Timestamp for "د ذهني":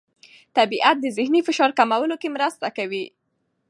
1.01-1.41